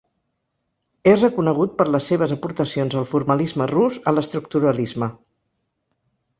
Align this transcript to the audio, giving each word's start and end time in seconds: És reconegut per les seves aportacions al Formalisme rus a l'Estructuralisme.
És 1.11 1.25
reconegut 1.25 1.75
per 1.81 1.87
les 1.97 2.07
seves 2.13 2.33
aportacions 2.37 2.97
al 3.03 3.07
Formalisme 3.13 3.69
rus 3.75 4.01
a 4.13 4.17
l'Estructuralisme. 4.17 5.15